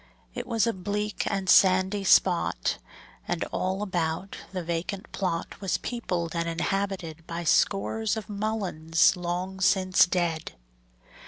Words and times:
It 0.33 0.47
was 0.47 0.65
a 0.65 0.73
bleak 0.73 1.25
and 1.29 1.47
sandy 1.47 2.03
spot, 2.03 2.79
And, 3.27 3.43
all 3.51 3.83
about, 3.83 4.35
the 4.51 4.63
vacant 4.63 5.11
plot 5.11 5.61
Was 5.61 5.77
peopled 5.77 6.35
and 6.35 6.49
inhabited 6.49 7.27
By 7.27 7.43
scores 7.43 8.17
of 8.17 8.27
mulleins 8.27 9.15
long 9.15 9.59
since 9.61 10.07
dead. 10.07 10.53